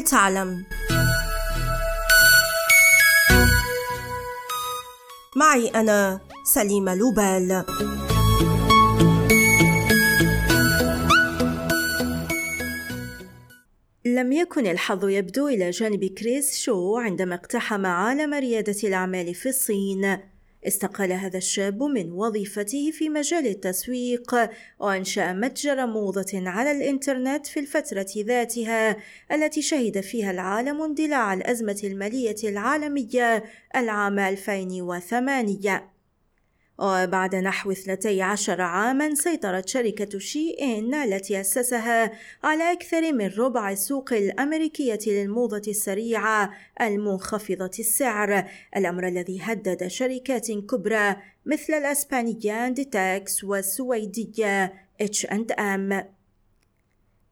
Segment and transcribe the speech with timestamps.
[0.00, 0.64] هل تعلم.
[5.36, 7.64] معي أنا سليمة لوبال.
[14.04, 20.18] لم يكن الحظ يبدو إلى جانب كريس شو عندما اقتحم عالم ريادة الأعمال في الصين.
[20.66, 24.36] استقال هذا الشاب من وظيفته في مجال التسويق
[24.80, 28.96] وانشأ متجر موضة على الإنترنت في الفترة ذاتها
[29.32, 33.44] التي شهد فيها العالم اندلاع الأزمة المالية العالمية
[33.76, 35.99] العام 2008
[36.80, 42.12] وبعد نحو 12 عاما سيطرت شركة شي إن التي أسسها
[42.44, 48.44] على أكثر من ربع السوق الأمريكية للموضة السريعة المنخفضة السعر.
[48.76, 51.16] الأمر الذي هدد شركات كبرى
[51.46, 54.72] مثل الأسبانية ديتاكس والسويدية
[55.02, 56.19] H&M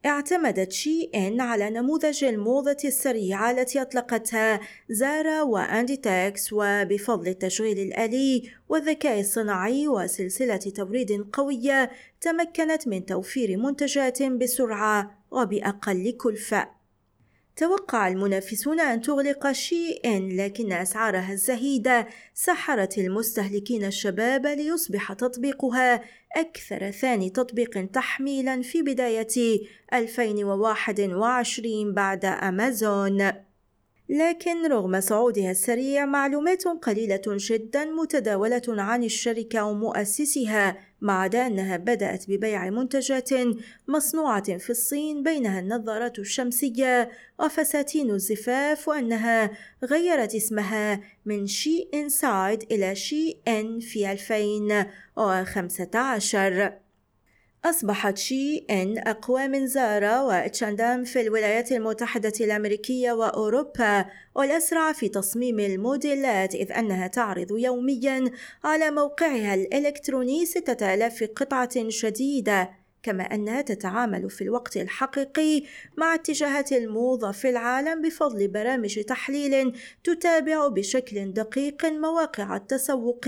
[0.05, 8.51] اعتمدت شي إن على نموذج الموضة السريعة التي أطلقتها زارا وأندي تاكس وبفضل التشغيل الآلي
[8.69, 11.91] والذكاء الصناعي وسلسلة توريد قوية
[12.21, 16.78] تمكنت من توفير منتجات بسرعة وبأقل كلفة.
[17.59, 22.07] توقع المنافسون أن تغلق شي إن لكن أسعارها الزهيدة.
[22.33, 26.01] سحرت المستهلكين الشباب ليصبح تطبيقها
[26.35, 29.59] أكثر ثاني تطبيق تحميلا في بداية
[29.93, 33.48] 2021 بعد أمازون.
[34.09, 42.29] لكن رغم صعودها السريع معلومات قليلة جدا متداولة عن الشركة ومؤسسها ما عدا أنها بدأت
[42.29, 43.29] ببيع منتجات
[43.87, 49.51] مصنوعة في الصين بينها النظارات الشمسية وفساتين الزفاف وأنها
[49.83, 56.88] غيرت اسمها من شي إنسايد إلى شي إن في 2015
[57.65, 65.59] أصبحت شي إن أقوى من زارا وإتشاندام في الولايات المتحدة الأمريكية وأوروبا والأسرع في تصميم
[65.59, 68.31] الموديلات إذ أنها تعرض يوميا
[68.63, 72.69] على موقعها الإلكتروني ستة آلاف قطعة جديدة
[73.03, 75.63] كما أنها تتعامل في الوقت الحقيقي
[75.97, 83.25] مع اتجاهات الموضة في العالم بفضل برامج تحليل تتابع بشكل دقيق مواقع التسوق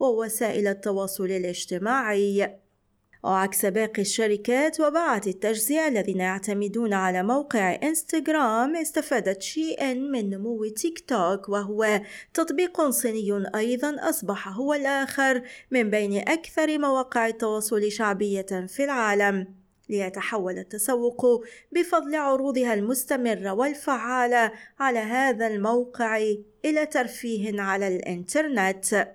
[0.00, 2.61] ووسائل التواصل الاجتماعي.
[3.22, 10.66] وعكس باقي الشركات وبعث التجزئة الذين يعتمدون على موقع إنستغرام استفادت شي إن من نمو
[10.66, 12.00] تيك توك وهو
[12.34, 19.46] تطبيق صيني أيضا أصبح هو الآخر من بين أكثر مواقع التواصل شعبية في العالم.
[19.88, 26.16] ليتحول التسوق بفضل عروضها المستمرة والفعالة على هذا الموقع
[26.64, 29.08] إلى ترفيه على الإنترنت.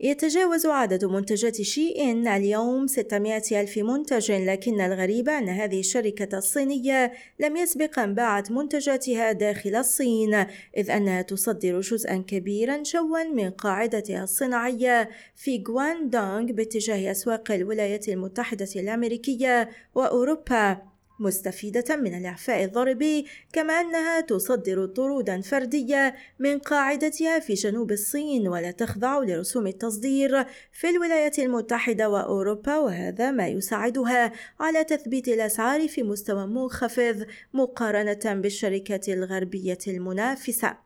[0.00, 7.12] يتجاوز عدد منتجات شي إن اليوم 600 ألف منتج لكن الغريب أن هذه الشركة الصينية
[7.40, 10.34] لم يسبق أن باعت منتجاتها داخل الصين
[10.76, 18.68] إذ أنها تصدر جزءا كبيرا جوا من قاعدتها الصناعية في غواندونغ باتجاه أسواق الولايات المتحدة
[18.76, 20.95] الأمريكية وأوروبا.
[21.18, 28.70] مستفيدة من الإعفاء الضريبي كما أنها تصدر طرودا فردية من قاعدتها في جنوب الصين ولا
[28.70, 36.46] تخضع لرسوم التصدير في الولايات المتحدة وأوروبا وهذا ما يساعدها على تثبيت الأسعار في مستوى
[36.46, 40.85] منخفض مقارنة بالشركات الغربية المنافسة.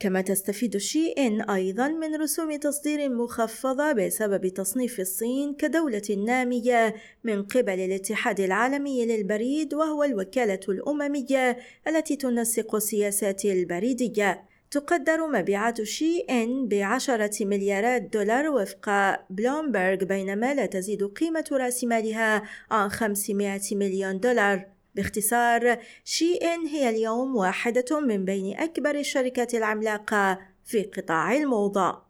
[0.00, 6.94] كما تستفيد شي إن أيضا من رسوم تصدير مخفضة بسبب تصنيف الصين كدولة نامية
[7.24, 14.50] من قبل الاتحاد العالمي للبريد وهو الوكالة الأممية التي تنسق السياسات البريدية.
[14.70, 22.42] تقدر مبيعات شي إن بعشرة مليارات دولار وفق بلومبرغ بينما لا تزيد قيمة رأس مالها
[22.70, 24.79] عن 500 مليون دولار.
[24.94, 32.02] باختصار شي إن هي اليوم واحدة من بين أكبر الشركات العملاقة في قطاع الموضة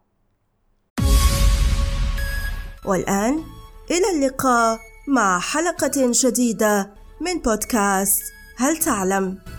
[2.85, 3.43] والآن
[3.91, 8.21] إلى اللقاء مع حلقة جديدة من بودكاست
[8.57, 9.50] هل تعلم؟